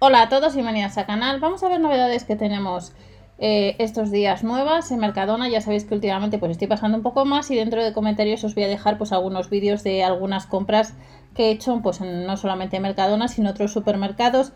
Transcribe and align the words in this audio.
Hola 0.00 0.22
a 0.22 0.28
todos 0.28 0.52
y 0.52 0.58
bienvenidos 0.58 0.96
al 0.96 1.06
canal. 1.06 1.40
Vamos 1.40 1.64
a 1.64 1.68
ver 1.68 1.80
novedades 1.80 2.22
que 2.22 2.36
tenemos 2.36 2.92
eh, 3.40 3.74
estos 3.80 4.12
días 4.12 4.44
nuevas 4.44 4.92
en 4.92 5.00
Mercadona. 5.00 5.48
Ya 5.48 5.60
sabéis 5.60 5.86
que 5.86 5.94
últimamente 5.94 6.38
pues 6.38 6.52
estoy 6.52 6.68
pasando 6.68 6.96
un 6.96 7.02
poco 7.02 7.24
más 7.24 7.50
y 7.50 7.56
dentro 7.56 7.82
de 7.82 7.92
comentarios 7.92 8.44
os 8.44 8.54
voy 8.54 8.62
a 8.62 8.68
dejar 8.68 8.96
pues 8.96 9.10
algunos 9.10 9.50
vídeos 9.50 9.82
de 9.82 10.04
algunas 10.04 10.46
compras 10.46 10.94
que 11.34 11.46
he 11.46 11.50
hecho 11.50 11.80
pues 11.82 12.00
no 12.00 12.36
solamente 12.36 12.76
en 12.76 12.84
Mercadona 12.84 13.26
sino 13.26 13.50
otros 13.50 13.72
supermercados. 13.72 14.52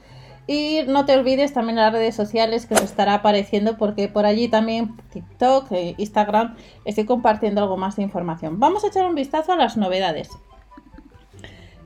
Y 0.46 0.82
no 0.86 1.06
te 1.06 1.16
olvides 1.18 1.52
también 1.52 1.74
las 1.74 1.92
redes 1.92 2.14
sociales 2.14 2.66
que 2.66 2.74
os 2.74 2.82
estará 2.82 3.14
apareciendo 3.14 3.76
porque 3.76 4.06
por 4.06 4.26
allí 4.26 4.46
también 4.46 4.96
TikTok, 5.10 5.72
e 5.72 5.96
Instagram 5.98 6.54
estoy 6.84 7.04
compartiendo 7.04 7.62
algo 7.62 7.76
más 7.76 7.96
de 7.96 8.02
información. 8.02 8.60
Vamos 8.60 8.84
a 8.84 8.88
echar 8.88 9.06
un 9.06 9.16
vistazo 9.16 9.54
a 9.54 9.56
las 9.56 9.76
novedades. 9.76 10.30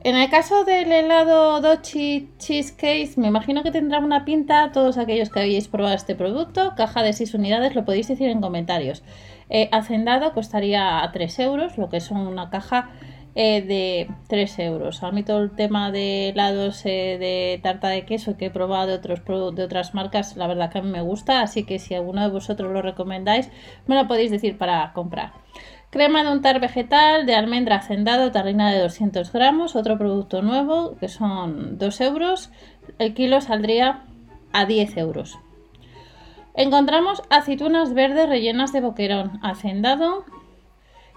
En 0.07 0.15
el 0.15 0.29
caso 0.29 0.63
del 0.63 0.89
helado 0.89 1.59
Dochi 1.59 2.29
Cheesecake, 2.37 3.17
me 3.17 3.27
imagino 3.27 3.61
que 3.61 3.71
tendrá 3.71 3.99
una 3.99 4.23
pinta. 4.23 4.71
Todos 4.71 4.97
aquellos 4.97 5.29
que 5.29 5.41
habéis 5.41 5.67
probado 5.67 5.95
este 5.95 6.15
producto, 6.15 6.75
caja 6.77 7.03
de 7.03 7.11
6 7.11 7.33
unidades, 7.33 7.75
lo 7.75 7.83
podéis 7.83 8.07
decir 8.07 8.29
en 8.29 8.39
comentarios. 8.39 9.03
Eh, 9.49 9.67
hacendado 9.73 10.31
costaría 10.31 11.03
a 11.03 11.11
3 11.11 11.39
euros, 11.39 11.77
lo 11.77 11.89
que 11.89 11.97
es 11.97 12.09
una 12.09 12.49
caja 12.49 12.89
eh, 13.35 13.61
de 13.61 14.07
3 14.29 14.59
euros. 14.59 15.03
A 15.03 15.11
mí 15.11 15.23
todo 15.23 15.43
el 15.43 15.51
tema 15.51 15.91
de 15.91 16.29
helados 16.29 16.85
eh, 16.85 17.17
de 17.19 17.59
tarta 17.61 17.89
de 17.89 18.05
queso 18.05 18.37
que 18.37 18.45
he 18.45 18.49
probado 18.49 18.97
de, 18.97 18.99
de 18.99 19.63
otras 19.63 19.93
marcas, 19.93 20.37
la 20.37 20.47
verdad 20.47 20.71
que 20.71 20.77
a 20.77 20.83
mí 20.83 20.89
me 20.89 21.01
gusta, 21.01 21.41
así 21.41 21.65
que 21.65 21.79
si 21.79 21.95
alguno 21.95 22.21
de 22.21 22.29
vosotros 22.29 22.71
lo 22.71 22.81
recomendáis, 22.81 23.51
me 23.87 23.95
lo 23.95 24.07
podéis 24.07 24.31
decir 24.31 24.57
para 24.57 24.93
comprar. 24.93 25.33
Crema 25.89 26.21
de 26.21 26.31
untar 26.33 26.59
vegetal 26.59 27.25
de 27.25 27.33
almendra 27.33 27.77
hacendado, 27.77 28.31
tarrina 28.31 28.69
de 28.71 28.79
200 28.79 29.31
gramos, 29.31 29.77
otro 29.77 29.97
producto 29.97 30.41
nuevo 30.41 30.97
que 30.99 31.07
son 31.07 31.77
2 31.77 32.01
euros. 32.01 32.51
El 32.99 33.13
kilo 33.13 33.39
saldría 33.39 34.03
a 34.51 34.65
10 34.65 34.97
euros. 34.97 35.39
Encontramos 36.55 37.23
aceitunas 37.29 37.93
verdes 37.93 38.27
rellenas 38.27 38.73
de 38.73 38.81
boquerón 38.81 39.39
hacendado 39.43 40.25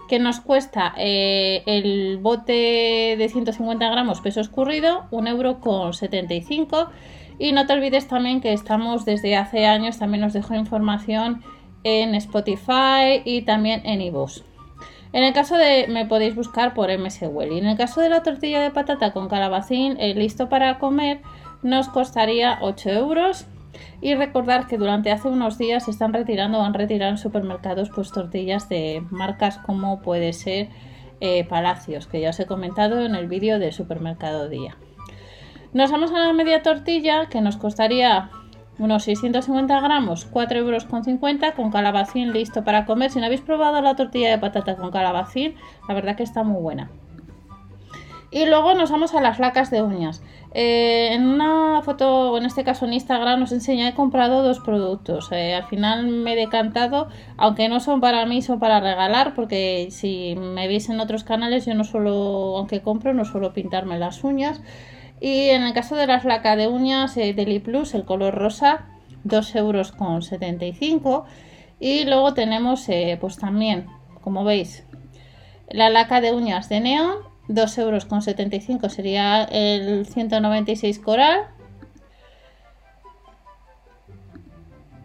que 0.07 0.19
nos 0.19 0.39
cuesta 0.39 0.93
eh, 0.97 1.63
el 1.65 2.17
bote 2.19 3.15
de 3.17 3.29
150 3.29 3.89
gramos 3.89 4.21
peso 4.21 4.39
escurrido, 4.39 5.05
1 5.11 5.29
euro 5.29 5.59
con 5.59 5.93
75 5.93 6.89
y 7.39 7.51
no 7.51 7.65
te 7.65 7.73
olvides 7.73 8.07
también 8.07 8.39
que 8.39 8.53
estamos 8.53 9.03
desde 9.03 9.35
hace 9.35 9.65
años, 9.65 9.99
también 9.99 10.23
os 10.23 10.33
dejo 10.33 10.53
información 10.53 11.43
en 11.83 12.15
Spotify 12.15 13.21
y 13.25 13.41
también 13.41 13.81
en 13.85 14.01
iVoox. 14.01 14.50
En 15.13 15.23
el 15.23 15.33
caso 15.33 15.57
de, 15.57 15.87
me 15.89 16.05
podéis 16.05 16.35
buscar 16.35 16.73
por 16.73 16.89
MS 16.97 17.21
Y 17.21 17.57
en 17.57 17.65
el 17.65 17.77
caso 17.77 17.99
de 18.01 18.09
la 18.09 18.23
tortilla 18.23 18.61
de 18.61 18.71
patata 18.71 19.11
con 19.11 19.27
calabacín 19.27 19.97
eh, 19.99 20.13
listo 20.15 20.47
para 20.47 20.79
comer, 20.79 21.21
nos 21.63 21.89
costaría 21.89 22.59
8 22.61 22.89
euros. 22.91 23.45
Y 24.01 24.15
recordar 24.15 24.67
que 24.67 24.77
durante 24.77 25.11
hace 25.11 25.27
unos 25.27 25.57
días 25.57 25.85
se 25.85 25.91
están 25.91 26.13
retirando 26.13 26.59
o 26.59 26.63
han 26.63 26.73
retirado 26.73 27.11
en 27.11 27.17
supermercados 27.17 27.89
pues 27.89 28.11
tortillas 28.11 28.67
de 28.67 29.03
marcas 29.09 29.57
como 29.59 30.01
puede 30.01 30.33
ser 30.33 30.69
eh, 31.19 31.45
Palacios, 31.45 32.07
que 32.07 32.19
ya 32.19 32.31
os 32.31 32.39
he 32.39 32.45
comentado 32.45 33.05
en 33.05 33.15
el 33.15 33.27
vídeo 33.27 33.59
de 33.59 33.71
supermercado 33.71 34.49
día. 34.49 34.75
Nos 35.73 35.91
vamos 35.91 36.11
a 36.11 36.19
la 36.19 36.33
media 36.33 36.63
tortilla 36.63 37.27
que 37.27 37.41
nos 37.41 37.57
costaría 37.57 38.29
unos 38.81 39.03
650 39.03 39.79
gramos, 39.79 40.29
4,50 40.31 40.55
euros 40.57 40.85
con 41.55 41.71
calabacín 41.71 42.33
listo 42.33 42.63
para 42.63 42.85
comer. 42.85 43.11
Si 43.11 43.19
no 43.19 43.25
habéis 43.25 43.41
probado 43.41 43.81
la 43.81 43.95
tortilla 43.95 44.31
de 44.31 44.39
patata 44.39 44.75
con 44.75 44.91
calabacín, 44.91 45.55
la 45.87 45.93
verdad 45.93 46.15
que 46.15 46.23
está 46.23 46.43
muy 46.43 46.61
buena. 46.61 46.89
Y 48.31 48.45
luego 48.45 48.73
nos 48.73 48.89
vamos 48.89 49.13
a 49.13 49.19
las 49.21 49.39
lacas 49.39 49.69
de 49.69 49.81
uñas. 49.81 50.23
Eh, 50.53 51.09
en 51.11 51.27
una 51.27 51.81
foto, 51.81 52.37
en 52.37 52.45
este 52.45 52.63
caso 52.63 52.85
en 52.85 52.93
Instagram, 52.93 53.43
os 53.43 53.51
enseñé, 53.51 53.89
he 53.89 53.93
comprado 53.93 54.41
dos 54.41 54.59
productos. 54.61 55.29
Eh, 55.33 55.53
al 55.53 55.65
final 55.65 56.07
me 56.07 56.33
he 56.33 56.35
decantado, 56.37 57.09
aunque 57.37 57.67
no 57.67 57.81
son 57.81 57.99
para 57.99 58.25
mí, 58.25 58.41
son 58.41 58.59
para 58.59 58.79
regalar, 58.79 59.33
porque 59.35 59.89
si 59.91 60.35
me 60.37 60.67
veis 60.67 60.89
en 60.89 61.01
otros 61.01 61.25
canales, 61.25 61.65
yo 61.65 61.75
no 61.75 61.83
suelo, 61.83 62.57
aunque 62.57 62.81
compro, 62.81 63.13
no 63.13 63.25
suelo 63.25 63.53
pintarme 63.53 63.99
las 63.99 64.23
uñas. 64.23 64.61
Y 65.21 65.49
en 65.49 65.61
el 65.61 65.73
caso 65.73 65.95
de 65.95 66.07
las 66.07 66.25
lacas 66.25 66.57
de 66.57 66.67
uñas 66.67 67.15
eh, 67.15 67.33
Deli 67.33 67.59
Plus, 67.59 67.93
el 67.93 68.05
color 68.05 68.33
rosa, 68.33 68.87
2,75 69.23 69.57
euros. 69.57 69.91
Con 69.91 70.23
75. 70.23 71.25
Y 71.79 72.05
luego 72.05 72.33
tenemos, 72.33 72.89
eh, 72.89 73.17
pues 73.21 73.37
también, 73.37 73.85
como 74.21 74.43
veis, 74.43 74.83
la 75.69 75.91
laca 75.91 76.21
de 76.21 76.33
uñas 76.33 76.69
de 76.69 76.79
neón, 76.79 77.17
2,75 77.49 77.81
euros. 77.81 78.05
Con 78.05 78.23
75 78.23 78.89
sería 78.89 79.43
el 79.43 80.07
196 80.07 80.97
coral. 80.97 81.45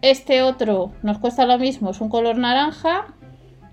Este 0.00 0.42
otro 0.42 0.92
nos 1.02 1.18
cuesta 1.18 1.44
lo 1.44 1.58
mismo, 1.58 1.90
es 1.90 2.00
un 2.00 2.08
color 2.08 2.38
naranja. 2.38 3.08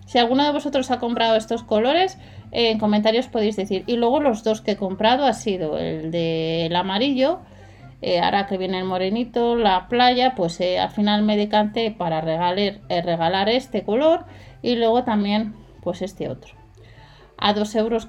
Si 0.06 0.18
alguno 0.19 0.44
de 0.44 0.52
vosotros 0.52 0.91
ha 0.91 1.00
comprado 1.00 1.36
estos 1.36 1.64
colores, 1.64 2.18
en 2.52 2.78
comentarios 2.80 3.28
podéis 3.28 3.56
decir. 3.56 3.84
Y 3.88 3.97
luego 3.97 4.19
los 4.19 4.44
dos 4.44 4.62
que 4.62 4.72
he 4.72 4.78
comprado 4.78 5.25
ha 5.25 5.34
sido 5.34 5.78
el 5.78 6.12
del 6.12 6.75
amarillo, 6.75 7.40
eh, 8.06 8.19
ahora 8.19 8.47
que 8.47 8.58
viene 8.58 8.80
el 8.80 8.84
morenito, 8.84 9.56
la 9.56 9.88
playa, 9.88 10.36
pues 10.36 10.59
eh, 10.59 10.78
al 10.78 10.90
final 10.90 11.24
me 11.24 11.38
decanté 11.38 11.90
para 11.90 12.19
regalar, 12.19 12.59
eh, 13.50 13.56
este 13.56 13.84
color 13.84 14.25
y 14.62 14.75
luego 14.75 15.06
también 15.06 15.56
pues 15.81 16.02
este 16.02 16.28
otro 16.28 16.53
a 17.38 17.56
2,75 17.56 17.78
euros 17.78 18.08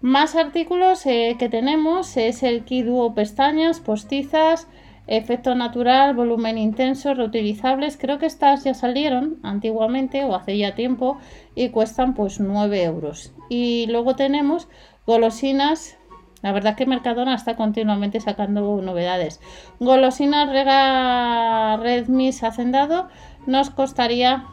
Más 0.00 0.34
artículos 0.34 1.02
que 1.02 1.48
tenemos 1.50 2.16
es 2.16 2.42
el 2.42 2.64
Key 2.64 2.82
Duo 2.82 3.14
pestañas 3.14 3.80
postizas 3.80 4.66
efecto 5.06 5.54
natural, 5.54 6.14
volumen 6.14 6.58
intenso, 6.58 7.14
reutilizables. 7.14 7.96
Creo 7.96 8.18
que 8.18 8.26
estas 8.26 8.64
ya 8.64 8.74
salieron 8.74 9.38
antiguamente 9.42 10.24
o 10.24 10.34
hace 10.34 10.56
ya 10.56 10.74
tiempo 10.74 11.18
y 11.54 11.70
cuestan 11.70 12.14
pues 12.14 12.40
9 12.40 12.82
euros. 12.82 13.32
Y 13.48 13.86
luego 13.88 14.16
tenemos 14.16 14.68
golosinas. 15.06 15.96
La 16.42 16.52
verdad 16.52 16.74
que 16.74 16.86
Mercadona 16.86 17.34
está 17.34 17.56
continuamente 17.56 18.20
sacando 18.20 18.80
novedades. 18.80 19.40
Golosinas 19.78 20.48
Rega 20.48 21.76
Red 21.76 22.08
Miss 22.08 22.42
Hacendado 22.42 23.08
nos 23.46 23.70
costaría 23.70 24.44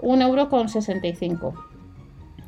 1,65 0.00 1.32
euro. 1.32 1.71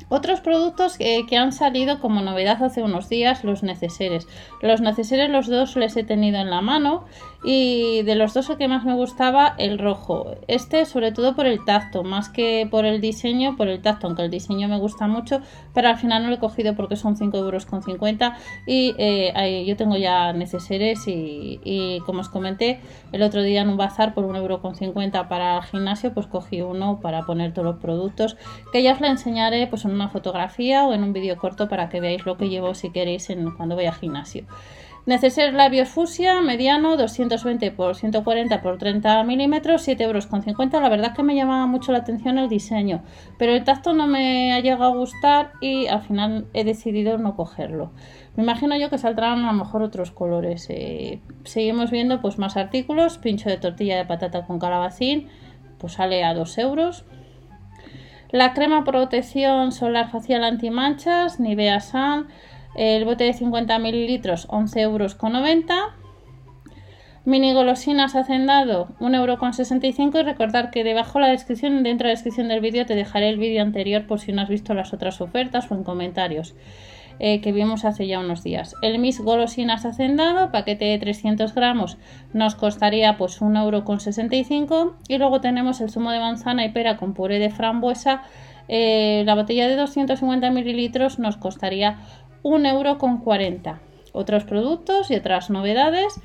Otros 0.09 0.39
productos 0.41 0.97
que, 0.97 1.25
han 1.35 1.51
salido 1.51 1.99
como 1.99 2.21
novedad 2.21 2.63
hace 2.63 2.83
unos 2.83 3.09
días, 3.09 3.43
los 3.43 3.63
neceseres. 3.63 4.27
Los 4.61 4.79
neceseres 4.81 5.29
los 5.29 5.47
dos 5.47 5.75
les 5.75 5.97
he 5.97 6.03
tenido 6.03 6.37
en 6.37 6.49
la 6.49 6.61
mano 6.61 7.05
y 7.43 8.01
de 8.03 8.15
los 8.15 8.33
dos 8.33 8.49
el 8.49 8.57
que 8.57 8.67
más 8.67 8.85
me 8.85 8.93
gustaba 8.93 9.55
el 9.57 9.77
rojo. 9.77 10.35
Este 10.47 10.85
sobre 10.85 11.11
todo 11.11 11.35
por 11.35 11.45
el 11.45 11.63
tacto, 11.65 12.03
más 12.03 12.29
que 12.29 12.67
por 12.69 12.85
el 12.85 13.01
diseño, 13.01 13.55
por 13.55 13.67
el 13.67 13.81
tacto, 13.81 14.07
aunque 14.07 14.23
el 14.23 14.31
diseño 14.31 14.67
me 14.67 14.77
gusta 14.77 15.07
mucho, 15.07 15.41
pero 15.73 15.89
al 15.89 15.97
final 15.97 16.23
no 16.23 16.29
lo 16.29 16.35
he 16.35 16.39
cogido 16.39 16.75
porque 16.75 16.95
son 16.95 17.17
5 17.17 17.37
euros 17.37 17.65
con 17.65 17.83
50 17.83 18.37
y 18.65 18.95
eh, 18.97 19.63
yo 19.67 19.75
tengo 19.75 19.97
ya 19.97 20.33
neceseres 20.33 21.03
y, 21.07 22.01
como 22.05 22.21
os 22.21 22.29
comenté 22.29 22.79
el 23.11 23.21
otro 23.21 23.41
día 23.41 23.61
en 23.61 23.69
un 23.69 23.77
bazar 23.77 24.13
por 24.13 24.25
1 24.25 24.37
euro 24.37 24.61
con 24.61 24.75
50 24.75 25.27
para 25.27 25.57
el 25.57 25.63
gimnasio 25.63 26.13
pues 26.13 26.27
cogí 26.27 26.61
uno 26.61 26.99
para 27.01 27.25
poner 27.25 27.53
todos 27.53 27.65
los 27.65 27.77
productos 27.77 28.37
que 28.71 28.81
ya 28.83 28.93
os 28.93 29.01
lo 29.01 29.07
enseñaré 29.07 29.67
pues 29.67 29.85
en 29.85 29.94
una 29.95 30.09
fotografía 30.09 30.85
o 30.85 30.93
en 30.93 31.03
un 31.03 31.13
vídeo 31.13 31.37
corto 31.37 31.67
para 31.67 31.89
que 31.89 32.01
veáis 32.01 32.25
lo 32.25 32.37
que 32.37 32.49
llevo 32.49 32.73
si 32.73 32.91
queréis 32.91 33.29
en, 33.29 33.51
cuando 33.51 33.75
voy 33.75 33.85
al 33.85 33.95
gimnasio. 33.95 34.45
Neceser 35.05 35.53
labios 35.53 35.89
fusia 35.89 36.41
mediano 36.41 36.97
220 36.97 37.69
por 37.71 37.95
140 37.95 38.61
por 38.63 38.79
30 38.79 39.23
milímetros 39.23 39.83
7 39.83 40.03
euros 40.03 40.25
con 40.25 40.41
50 40.41 40.81
la 40.81 40.89
verdad 40.89 41.11
es 41.11 41.15
que 41.15 41.21
me 41.21 41.35
llamaba 41.35 41.67
mucho 41.67 41.91
la 41.91 41.99
atención 41.99 42.39
el 42.39 42.49
diseño 42.49 43.03
pero 43.37 43.53
el 43.53 43.63
tacto 43.63 43.93
no 43.93 44.07
me 44.07 44.51
ha 44.53 44.61
llegado 44.61 44.85
a 44.85 44.95
gustar 44.95 45.51
y 45.61 45.85
al 45.85 46.01
final 46.01 46.47
he 46.53 46.63
decidido 46.63 47.19
no 47.19 47.35
cogerlo. 47.35 47.91
Me 48.35 48.41
imagino 48.41 48.75
yo 48.77 48.89
que 48.89 48.97
saldrán 48.97 49.45
a 49.45 49.51
lo 49.51 49.57
mejor 49.59 49.83
otros 49.83 50.09
colores. 50.09 50.65
Eh, 50.69 51.21
seguimos 51.43 51.91
viendo 51.91 52.19
pues 52.19 52.39
más 52.39 52.57
artículos 52.57 53.19
pincho 53.19 53.47
de 53.47 53.57
tortilla 53.57 53.97
de 53.97 54.05
patata 54.05 54.47
con 54.47 54.57
calabacín 54.57 55.27
pues 55.77 55.93
sale 55.93 56.23
a 56.23 56.33
2 56.33 56.57
euros 56.57 57.05
la 58.31 58.53
crema 58.53 58.83
protección 58.83 59.71
solar 59.71 60.09
facial 60.11 60.43
antimanchas, 60.43 61.39
Nivea 61.39 61.79
Sun, 61.79 62.27
el 62.75 63.05
bote 63.05 63.23
de 63.23 63.33
50 63.33 63.79
mililitros, 63.79 64.47
11 64.49 64.81
euros 64.81 65.15
con 65.15 65.33
90. 65.33 65.73
Mini 67.25 67.53
golosinas 67.53 68.15
hacendado, 68.15 68.89
1,65 68.99 69.15
euro 69.15 69.37
con 69.39 69.53
65 69.53 70.19
y 70.19 70.23
recordar 70.23 70.69
que 70.69 70.83
debajo 70.83 71.19
la 71.19 71.27
descripción, 71.27 71.81
dentro 71.81 72.07
de 72.07 72.13
la 72.13 72.17
descripción 72.17 72.49
del 72.49 72.61
vídeo, 72.61 72.85
te 72.85 72.93
dejaré 72.93 73.29
el 73.29 73.39
vídeo 73.39 73.63
anterior 73.63 74.05
por 74.05 74.19
si 74.19 74.31
no 74.31 74.43
has 74.43 74.49
visto 74.49 74.75
las 74.75 74.93
otras 74.93 75.21
ofertas 75.21 75.71
o 75.71 75.75
en 75.75 75.83
comentarios. 75.83 76.53
Eh, 77.19 77.39
que 77.39 77.53
vimos 77.53 77.85
hace 77.85 78.07
ya 78.07 78.19
unos 78.19 78.43
días. 78.43 78.75
El 78.81 78.99
Miss 78.99 79.21
Golosinas 79.21 79.85
Hacendado, 79.85 80.51
paquete 80.51 80.85
de 80.85 80.97
300 80.97 81.55
gramos, 81.55 81.97
nos 82.33 82.55
costaría 82.55 83.17
pues 83.17 83.41
1,65€ 83.41 84.95
y 85.07 85.17
luego 85.17 85.39
tenemos 85.39 85.79
el 85.79 85.89
zumo 85.89 86.11
de 86.11 86.19
manzana 86.19 86.65
y 86.65 86.69
pera 86.69 86.97
con 86.97 87.13
puré 87.13 87.39
de 87.39 87.49
frambuesa. 87.49 88.23
Eh, 88.67 89.23
la 89.25 89.35
botella 89.35 89.67
de 89.67 89.75
250 89.77 90.51
mililitros 90.51 91.17
nos 91.19 91.37
costaría 91.37 91.99
1,40€. 92.43 93.79
otros 94.11 94.43
productos 94.43 95.09
y 95.11 95.15
otras 95.15 95.49
novedades. 95.49 96.19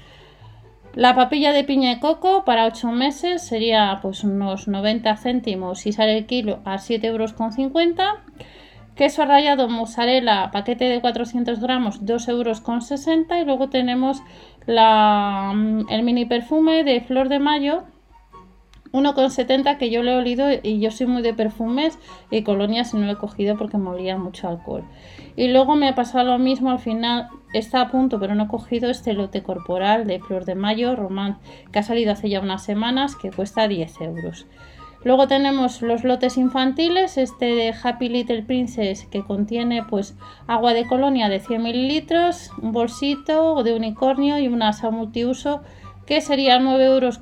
La 0.95 1.15
papilla 1.15 1.53
de 1.53 1.63
piña 1.63 1.93
y 1.93 2.01
coco 2.01 2.45
para 2.45 2.67
8 2.67 2.89
meses 2.89 3.43
sería 3.43 3.99
pues 4.03 4.25
unos 4.25 4.67
90 4.67 5.17
céntimos 5.17 5.79
si 5.81 5.93
sale 5.93 6.19
el 6.19 6.27
kilo 6.27 6.59
a 6.65 6.79
7,50 6.79 7.05
euros. 7.07 7.35
Queso 8.95 9.25
rallado 9.25 9.69
mozzarella, 9.69 10.51
paquete 10.51 10.85
de 10.85 11.01
400 11.01 11.61
gramos, 11.61 12.05
2,60 12.05 12.31
euros. 12.31 12.63
Y 13.41 13.45
luego 13.45 13.69
tenemos 13.71 14.23
la, 14.67 15.53
mm, 15.55 15.87
el 15.91 16.03
mini 16.03 16.27
perfume 16.27 16.85
de 16.85 17.01
Flor 17.01 17.29
de 17.29 17.39
Mayo, 17.39 17.85
1,70 18.93 19.79
que 19.79 19.91
yo 19.91 20.03
lo 20.03 20.11
he 20.11 20.17
olido 20.17 20.47
y 20.63 20.81
yo 20.81 20.91
soy 20.91 21.07
muy 21.07 21.23
de 21.23 21.33
perfumes 21.33 21.99
y 22.31 22.43
colonias 22.43 22.93
y 22.93 22.97
no 22.97 23.07
lo 23.07 23.13
he 23.13 23.17
cogido 23.17 23.57
porque 23.57 23.79
me 23.79 23.91
olía 23.91 24.19
mucho 24.19 24.49
alcohol. 24.49 24.85
Y 25.37 25.49
luego 25.49 25.77
me 25.77 25.89
ha 25.89 25.95
pasado 25.95 26.33
lo 26.33 26.39
mismo, 26.39 26.71
al 26.71 26.81
final 26.81 27.29
está 27.53 27.83
a 27.83 27.89
punto 27.89 28.19
pero 28.19 28.35
no 28.35 28.45
he 28.45 28.49
cogido 28.49 28.91
este 28.91 29.13
lote 29.13 29.43
corporal 29.43 30.07
de 30.07 30.19
Flor 30.19 30.45
de 30.45 30.57
Mayo 30.57 30.97
Román 30.97 31.39
que 31.73 31.79
ha 31.79 31.83
salido 31.83 32.13
hace 32.13 32.29
ya 32.29 32.41
unas 32.41 32.65
semanas 32.65 33.15
que 33.17 33.31
cuesta 33.31 33.69
10 33.69 34.01
euros. 34.01 34.47
Luego 35.03 35.27
tenemos 35.27 35.81
los 35.83 36.05
lotes 36.05 36.37
infantiles, 36.37 37.17
este 37.17 37.47
de 37.47 37.75
Happy 37.83 38.09
Little 38.09 38.43
Princess 38.43 39.07
que 39.07 39.25
contiene 39.25 39.83
pues 39.83 40.15
agua 40.47 40.75
de 40.75 40.87
colonia 40.87 41.29
de 41.29 41.41
100 41.41 41.63
mililitros, 41.63 42.51
un 42.61 42.73
bolsito 42.73 43.63
de 43.63 43.75
unicornio 43.75 44.39
y 44.39 44.49
una 44.49 44.69
asa 44.69 44.91
multiuso 44.91 45.63
que 46.07 46.21
sería 46.21 46.59
9,50 46.59 46.81
euros 46.85 47.19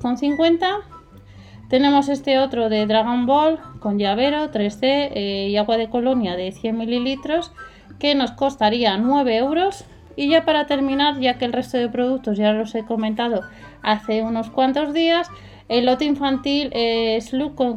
tenemos 1.69 2.09
este 2.09 2.39
otro 2.39 2.67
de 2.67 2.87
Dragon 2.87 3.27
Ball 3.27 3.59
con 3.79 3.99
llavero 3.99 4.51
3D 4.51 4.79
eh, 4.81 5.47
y 5.49 5.57
agua 5.57 5.77
de 5.77 5.87
colonia 5.87 6.35
de 6.35 6.51
100 6.51 6.75
mililitros 6.75 7.51
que 7.99 8.15
nos 8.15 8.31
costaría 8.31 8.97
9 8.97 9.37
euros. 9.37 9.85
Y 10.15 10.29
ya 10.29 10.45
para 10.45 10.65
terminar, 10.65 11.19
ya 11.19 11.37
que 11.37 11.45
el 11.45 11.53
resto 11.53 11.77
de 11.77 11.87
productos 11.87 12.39
ya 12.39 12.53
los 12.53 12.73
he 12.73 12.85
comentado 12.85 13.43
hace 13.83 14.23
unos 14.23 14.49
cuantos 14.49 14.93
días, 14.93 15.29
el 15.69 15.85
lote 15.85 16.05
infantil 16.05 16.69
eh, 16.73 17.19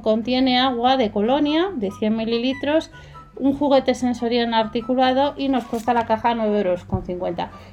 contiene 0.03 0.59
agua 0.59 0.97
de 0.97 1.11
colonia 1.11 1.71
de 1.77 1.91
100 1.91 2.17
mililitros 2.17 2.91
un 3.37 3.57
juguete 3.57 3.95
sensorial 3.95 4.53
articulado 4.55 5.35
y 5.37 5.49
nos 5.49 5.65
cuesta 5.65 5.95
la 5.95 6.07
caja 6.07 6.35
9,50 6.35 6.57
euros. 6.57 6.87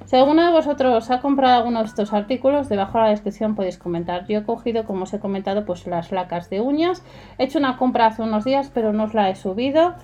Si 0.05 0.15
alguno 0.15 0.45
de 0.45 0.51
vosotros 0.51 1.11
ha 1.11 1.19
comprado 1.19 1.57
alguno 1.57 1.79
de 1.79 1.85
estos 1.85 2.13
artículos, 2.13 2.69
debajo 2.69 2.97
de 2.97 3.03
la 3.05 3.09
descripción 3.09 3.55
podéis 3.55 3.77
comentar. 3.77 4.25
Yo 4.27 4.39
he 4.39 4.43
cogido, 4.43 4.85
como 4.85 5.03
os 5.03 5.13
he 5.13 5.19
comentado, 5.19 5.65
pues 5.65 5.85
las 5.85 6.11
lacas 6.11 6.49
de 6.49 6.61
uñas. 6.61 7.03
He 7.37 7.43
hecho 7.45 7.59
una 7.59 7.77
compra 7.77 8.07
hace 8.07 8.21
unos 8.21 8.45
días, 8.45 8.71
pero 8.73 8.93
no 8.93 9.03
os 9.05 9.13
la 9.13 9.29
he 9.29 9.35
subido 9.35 9.95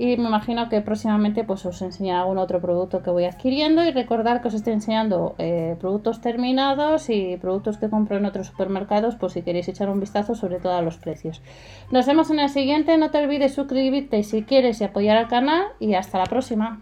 y 0.00 0.16
me 0.16 0.28
imagino 0.28 0.70
que 0.70 0.80
próximamente 0.80 1.44
pues 1.44 1.66
os 1.66 1.82
enseñaré 1.82 2.20
algún 2.20 2.38
otro 2.38 2.58
producto 2.58 3.02
que 3.02 3.10
voy 3.10 3.24
adquiriendo 3.24 3.84
y 3.84 3.90
recordar 3.90 4.40
que 4.40 4.48
os 4.48 4.54
estoy 4.54 4.72
enseñando 4.72 5.34
eh, 5.36 5.76
productos 5.78 6.22
terminados 6.22 7.10
y 7.10 7.36
productos 7.36 7.76
que 7.76 7.90
compro 7.90 8.16
en 8.16 8.24
otros 8.24 8.46
supermercados 8.46 9.16
por 9.16 9.30
si 9.30 9.42
queréis 9.42 9.68
echar 9.68 9.90
un 9.90 10.00
vistazo 10.00 10.34
sobre 10.34 10.58
todos 10.58 10.82
los 10.82 10.96
precios. 10.96 11.42
Nos 11.90 12.06
vemos 12.06 12.30
en 12.30 12.38
el 12.38 12.48
siguiente, 12.48 12.96
no 12.96 13.10
te 13.10 13.18
olvides 13.18 13.52
suscribirte 13.52 14.22
si 14.22 14.42
quieres 14.42 14.80
y 14.80 14.84
apoyar 14.84 15.18
al 15.18 15.28
canal 15.28 15.64
y 15.80 15.92
hasta 15.92 16.16
la 16.16 16.24
próxima. 16.24 16.80